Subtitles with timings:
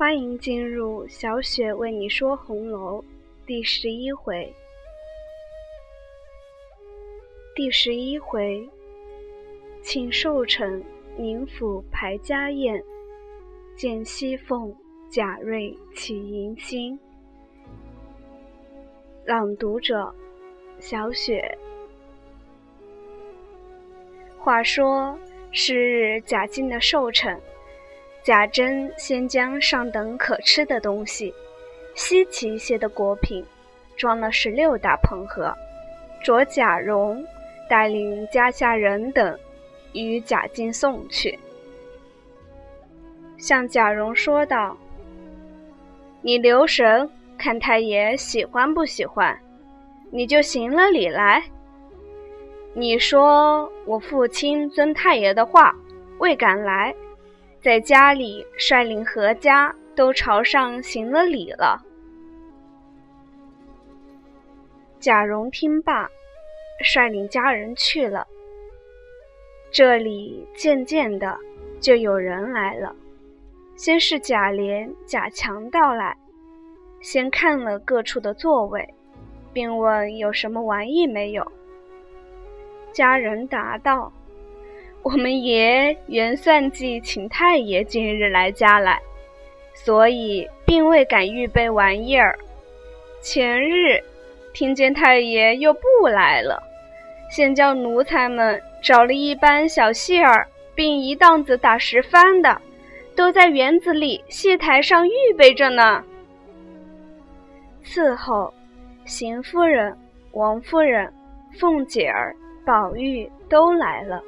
[0.00, 3.04] 欢迎进入小雪为你说红楼
[3.44, 4.50] 第十一回。
[7.54, 8.66] 第十一回，
[9.82, 10.82] 请寿辰
[11.18, 12.82] 宁府排家宴，
[13.76, 14.74] 见熙凤
[15.10, 16.98] 贾瑞起迎新。
[19.26, 20.14] 朗读者：
[20.78, 21.58] 小雪。
[24.38, 25.18] 话说
[25.52, 27.38] 是日贾敬的寿辰。
[28.22, 31.34] 贾珍先将上等可吃的东西、
[31.94, 33.42] 稀奇一些的果品，
[33.96, 35.54] 装了十六大捧盒，
[36.22, 37.24] 着贾蓉
[37.68, 39.38] 带领家下人等
[39.94, 41.38] 与贾敬送去，
[43.38, 44.76] 向贾蓉说道
[46.20, 49.34] ：“你留神看太爷喜欢不喜欢，
[50.10, 51.42] 你就行了礼来。
[52.74, 55.74] 你说我父亲遵太爷的话，
[56.18, 56.94] 未敢来。”
[57.60, 61.78] 在家里率领何家都朝上行了礼了。
[64.98, 66.08] 贾蓉听罢，
[66.82, 68.26] 率领家人去了。
[69.70, 71.36] 这里渐渐的
[71.80, 72.96] 就有人来了，
[73.76, 76.16] 先是贾琏、贾强到来，
[77.00, 78.94] 先看了各处的座位，
[79.52, 81.52] 并问有什么玩意没有。
[82.90, 84.10] 家人答道。
[85.02, 89.00] 我们爷原算计请太爷今日来家来，
[89.72, 92.38] 所以并未敢预备玩意儿。
[93.22, 93.98] 前日
[94.52, 96.62] 听见太爷又不来了，
[97.30, 102.60] 先叫奴才们找了一班小戏儿，并一档子打十番的，
[103.16, 106.04] 都在园子里戏台上预备着呢。
[107.82, 108.52] 伺候，
[109.06, 109.96] 邢夫人、
[110.32, 111.10] 王夫人、
[111.58, 114.22] 凤姐儿、宝玉都来了。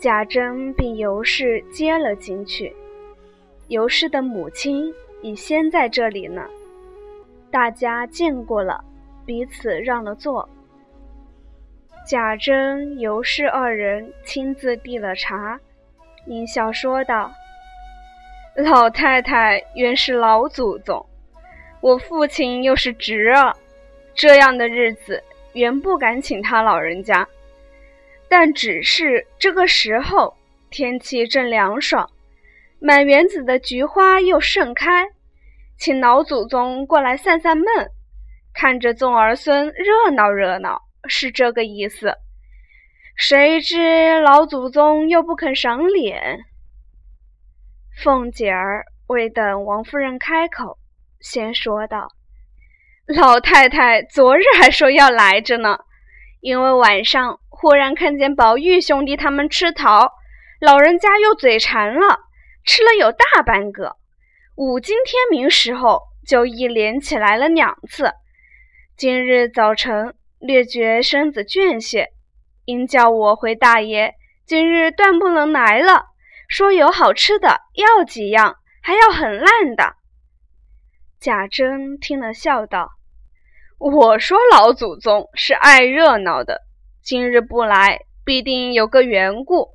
[0.00, 2.74] 贾珍并尤氏接了进去，
[3.68, 6.42] 尤氏的母亲已先在这里呢。
[7.50, 8.82] 大家见过了，
[9.26, 10.48] 彼此让了座。
[12.08, 15.60] 贾珍、尤氏二人亲自递了茶，
[16.24, 17.30] 阴笑说道
[18.56, 21.04] ：“老太太原是老祖宗，
[21.82, 23.54] 我父亲又是侄儿，
[24.14, 25.22] 这样的日子
[25.52, 27.28] 原不敢请他老人家。”
[28.30, 30.36] 但只是这个时候，
[30.70, 32.08] 天气正凉爽，
[32.78, 35.08] 满园子的菊花又盛开，
[35.76, 37.66] 请老祖宗过来散散闷，
[38.54, 42.14] 看着众儿孙热闹热闹，是这个意思。
[43.16, 46.38] 谁知老祖宗又不肯赏脸。
[48.00, 50.78] 凤姐儿未等王夫人开口，
[51.18, 52.06] 先说道
[53.12, 55.80] ：“老太太昨日还说要来着呢，
[56.40, 60.10] 因为晚上。”忽然看见宝玉兄弟他们吃桃，
[60.62, 62.18] 老人家又嘴馋了，
[62.64, 63.96] 吃了有大半个。
[64.56, 68.12] 五更天明时候就一连起来了两次。
[68.96, 72.08] 今日早晨略觉身子倦些，
[72.64, 74.14] 因叫我回大爷，
[74.46, 76.06] 今日断不能来了。
[76.48, 79.96] 说有好吃的，要几样，还要很烂的。
[81.20, 82.88] 贾珍听了，笑道
[83.78, 86.62] ：“我说老祖宗是爱热闹的。”
[87.02, 89.74] 今日不来，必定有个缘故。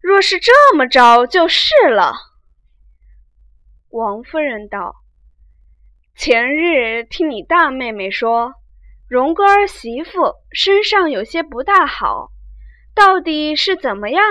[0.00, 2.14] 若是这么着，就是了。
[3.90, 4.96] 王夫人道
[6.16, 8.54] ：“前日听你大妹妹说，
[9.08, 12.32] 荣哥儿媳妇身上有些不大好，
[12.92, 14.22] 到底是怎么样？”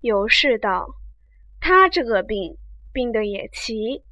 [0.00, 0.88] 尤氏道
[1.60, 2.56] ：“她这个病，
[2.92, 4.04] 病得也奇。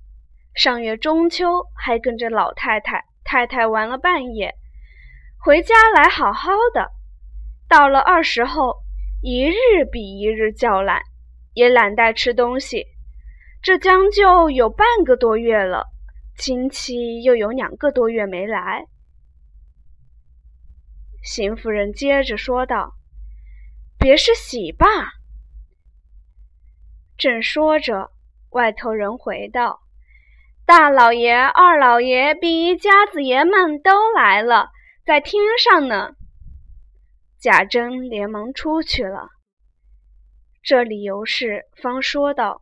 [0.55, 4.55] 上月中秋还跟着老太太、太太玩了半夜。”
[5.47, 6.91] 回家来好好的，
[7.69, 8.79] 到了二十后，
[9.23, 11.03] 一日比一日叫懒，
[11.55, 12.85] 也懒带吃东西。
[13.63, 15.87] 这将就有半个多月了，
[16.37, 18.87] 亲戚又有两个多月没来。
[21.23, 22.95] 邢夫人接着说道
[24.01, 24.89] ：“别是喜罢。”
[27.17, 28.11] 正说着，
[28.51, 29.79] 外头人回道
[30.67, 34.71] ：“大老爷、二老爷并一家子爷们都来了。”
[35.07, 36.17] 在厅上呢，
[37.39, 39.29] 贾珍连忙出去了。
[40.65, 42.61] 这理由是方说道：“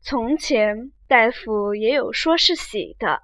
[0.00, 3.22] 从前大夫也有说是喜的。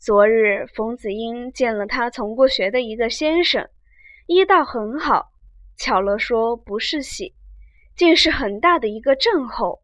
[0.00, 3.68] 昨日冯子英见了他从过学的一个先生，
[4.28, 5.32] 医道很好，
[5.76, 7.34] 巧了说不是喜，
[7.96, 9.82] 竟是很大的一个症候。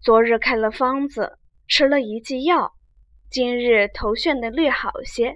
[0.00, 1.36] 昨日开了方子，
[1.66, 2.74] 吃了一剂药，
[3.28, 5.34] 今日头眩的略好些。”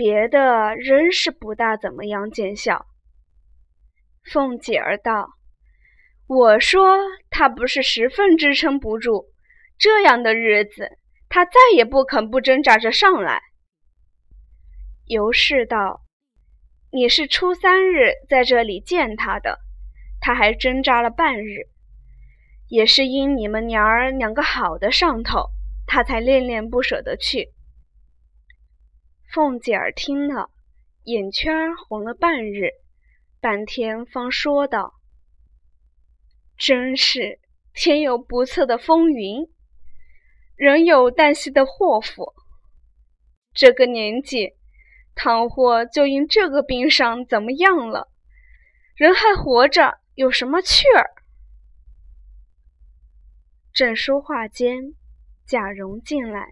[0.00, 2.86] 别的仍是不大怎么样见效。
[4.24, 5.28] 凤姐儿道
[6.26, 6.96] ：“我说
[7.28, 9.26] 他不是十分支撑不住，
[9.78, 10.96] 这样的日子
[11.28, 13.42] 他再也不肯不挣扎着上来。
[15.04, 16.00] 尤氏道
[16.90, 19.58] ：“你是初三日在这里见他的，
[20.18, 21.68] 他还挣扎了半日，
[22.68, 25.50] 也是因你们娘儿两个好的上头，
[25.86, 27.52] 他才恋恋不舍的去。”
[29.32, 30.50] 凤姐儿听了，
[31.04, 32.70] 眼圈红了半日，
[33.40, 34.94] 半天方说道。
[36.58, 37.38] 真是
[37.72, 39.48] 天有不测的风云，
[40.56, 42.34] 人有旦夕的祸福。
[43.54, 44.54] 这个年纪，
[45.14, 48.08] 倘或就因这个病伤怎么样了，
[48.96, 51.08] 人还活着有什么趣儿？
[53.72, 54.96] 正说话间，
[55.46, 56.48] 贾蓉进来，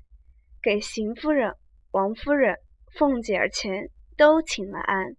[0.63, 1.57] 给邢夫人、
[1.91, 2.57] 王夫人、
[2.99, 5.15] 凤姐儿前都请了安，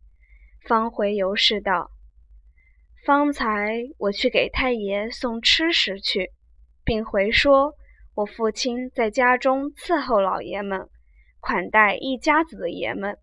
[0.68, 1.92] 方回尤氏道。
[3.06, 6.34] 方才我去给太爷送吃食去，
[6.84, 7.74] 并回说，
[8.16, 10.90] 我父亲在家中伺候老爷们，
[11.40, 13.18] 款待一家子的爷们，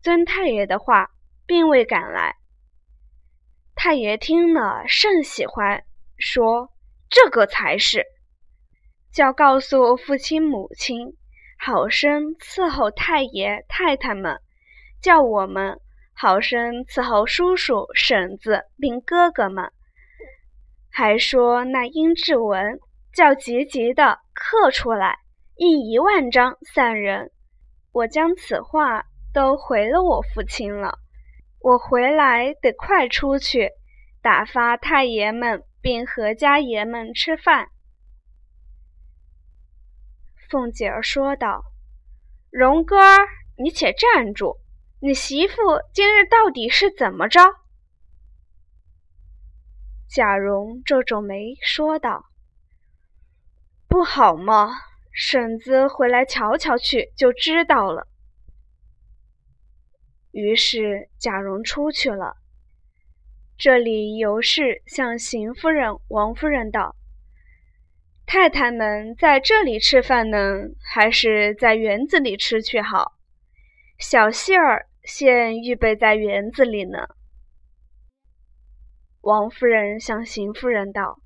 [0.00, 1.10] 遵太爷的话，
[1.44, 2.36] 并未赶来。
[3.74, 5.82] 太爷听了甚喜欢，
[6.16, 6.72] 说
[7.10, 8.04] 这个才是，
[9.12, 11.16] 叫告诉父亲母亲，
[11.60, 14.40] 好生伺候太爷太太们，
[15.02, 15.78] 叫我们。
[16.14, 19.70] 好生伺候叔叔、婶子并哥哥们，
[20.90, 22.80] 还说那阴志文
[23.12, 25.18] 叫急急的刻出来，
[25.56, 27.30] 印一万张散人。
[27.92, 30.98] 我将此话都回了我父亲了。
[31.60, 33.70] 我回来得快出去，
[34.22, 37.68] 打发太爷们并何家爷们吃饭。
[40.48, 41.64] 凤姐儿说道
[42.50, 44.56] ：“荣哥儿，你且站住。”
[45.00, 45.54] 你媳妇
[45.94, 47.40] 今日到底是怎么着？
[50.10, 52.24] 贾蓉皱皱眉说道
[53.86, 54.70] ：“不好嘛，
[55.12, 58.08] 婶子回来瞧瞧去，就知道了。”
[60.32, 62.36] 于是贾蓉出去了。
[63.56, 66.96] 这里尤氏向邢夫人、王夫人道
[68.28, 70.38] ：“太太们在这里吃饭呢，
[70.84, 73.14] 还是在园子里吃去好？
[73.98, 76.98] 小杏儿。”现预备在园子里呢。
[79.22, 81.18] 王夫人向邢夫人道：“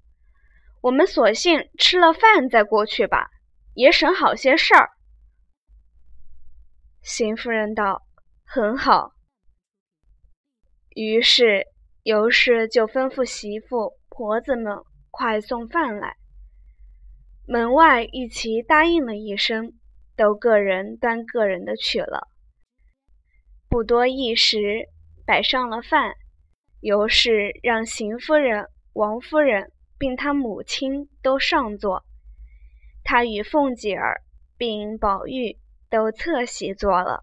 [0.83, 3.29] 我们索性吃了饭再过去吧，
[3.75, 4.91] 也省好些事儿。”
[7.03, 8.03] 邢夫人道
[8.47, 9.15] ：“很好。”
[10.95, 11.67] 于是
[12.05, 14.79] 尤氏就吩咐媳妇、婆子们
[15.11, 16.17] 快送饭来。
[17.53, 19.75] 门外一齐答应了一声，
[20.17, 22.29] 都各人端各人的去了。
[23.69, 24.89] 不多一时，
[25.27, 26.15] 摆上了饭，
[26.81, 32.05] 尤氏让邢夫人、王夫人并她母亲都上座，
[33.05, 34.23] 她与凤姐儿
[34.57, 35.59] 并宝玉
[35.91, 37.23] 都侧席坐了。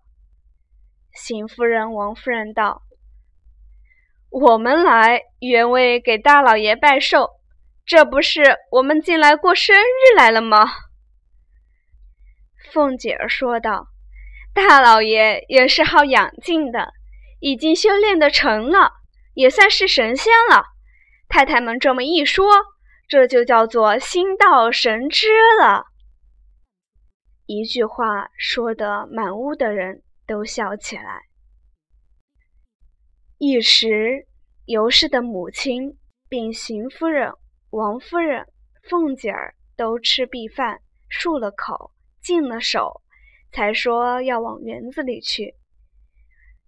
[1.11, 2.83] 邢夫人、王夫人道
[4.29, 7.38] ：“我们来原为给大老爷拜寿，
[7.89, 10.67] 这不是我们进来过生日来了吗？”
[12.71, 13.87] 凤姐儿说道。
[14.53, 16.93] 大老爷也是好养静的，
[17.39, 18.91] 已经修炼的成了，
[19.33, 20.65] 也算是神仙了。
[21.29, 22.51] 太太们这么一说，
[23.07, 25.27] 这就叫做心到神知
[25.59, 25.85] 了。
[27.45, 31.23] 一句话说得满屋的人都笑起来。
[33.37, 34.27] 一时，
[34.65, 35.97] 尤氏的母亲
[36.27, 37.31] 并邢夫人、
[37.71, 38.47] 王夫人、
[38.89, 43.01] 凤姐儿都吃毕饭，漱了口，净了手。
[43.51, 45.55] 才说要往园子里去，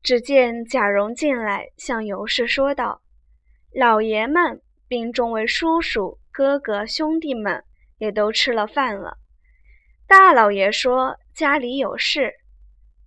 [0.02, 3.04] 只见贾蓉进来，向尤氏说道
[3.72, 7.64] ：“老爷们并众位叔叔、哥哥、兄弟们
[8.00, 9.20] 也都吃了饭了。
[10.08, 12.34] 大老爷说家里有事，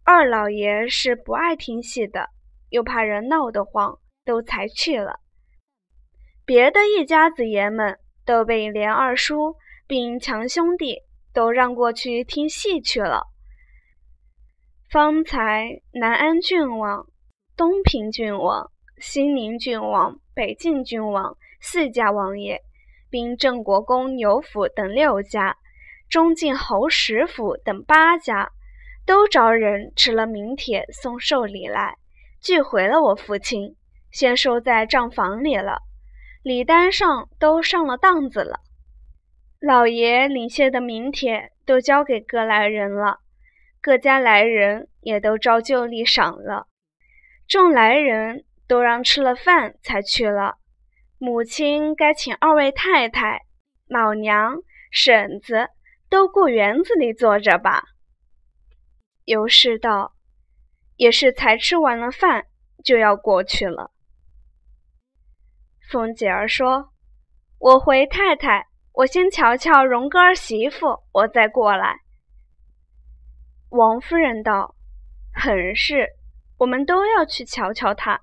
[0.04, 2.30] 二老爷是不爱听戏的，
[2.68, 5.18] 又怕人闹得慌，都才去了。
[6.46, 10.98] 别的一家子爷们都被连二叔并强兄弟
[11.32, 13.24] 都让过去听戏去了。”
[14.90, 17.06] 方才南安郡王、
[17.56, 22.60] 东平郡王、西宁郡王、北境郡王四家王爷，
[23.10, 25.56] 并郑国公牛府等六家，
[26.08, 28.50] 中晋侯石府等八家，
[29.04, 31.96] 都着人持了名帖送寿礼来，
[32.40, 33.74] 拒回了我父亲，
[34.12, 35.78] 先收在账房里了。
[36.44, 38.60] 礼单上都上了当子了，
[39.60, 43.20] 老爷领谢的名帖都交给各来人了。
[43.80, 46.66] 各家来人也都照旧例赏了，
[47.48, 50.58] 众来人都让吃了饭才去了。
[51.16, 53.46] 母亲该请二位太太、
[53.88, 54.58] 老娘、
[54.90, 55.70] 婶子
[56.10, 57.84] 都过园子里坐着吧。
[59.24, 60.12] 尤氏道
[60.96, 62.44] ：“也是才吃完了饭，
[62.84, 63.92] 就要过去了。”
[65.94, 66.88] 凤姐儿说
[67.56, 72.00] ：“我回太太，我先瞧瞧荣哥儿媳妇，我再过来。”
[73.70, 74.74] 王夫人道
[75.32, 76.08] ：“很是，
[76.58, 78.20] 我们都要去瞧瞧他，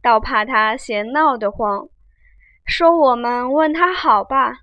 [0.00, 1.86] 倒怕他嫌闹得慌。
[2.64, 4.60] 说我们问他好吧。”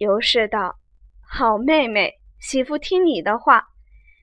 [0.00, 0.76] 尤氏道
[1.20, 3.68] ：“好妹妹。”媳妇听你的话，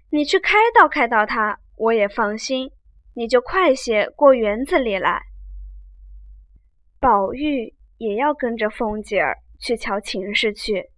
[0.10, 2.72] 你去开导开导他，我也放心。
[3.14, 5.22] 你就快些过园子里来。
[7.00, 10.90] 宝玉也要跟着凤姐儿去瞧秦氏去。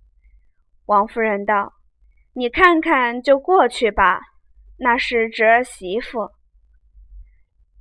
[0.86, 1.74] 王夫人道
[2.34, 4.22] ：“你看看就过去吧，
[4.78, 6.32] 那是侄儿媳妇。”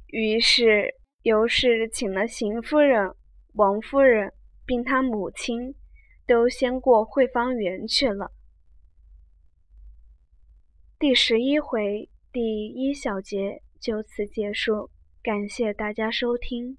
[0.09, 3.15] 于是尤氏请了邢夫人、
[3.55, 4.33] 王夫人，
[4.67, 5.75] 并她母亲，
[6.27, 8.33] 都先过惠芳园去了。
[10.99, 14.91] 第十一回第一小节就此结束，
[15.23, 16.77] 感谢大家收听。